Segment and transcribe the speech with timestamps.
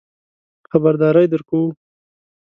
[0.69, 1.63] خبرداری درکوو.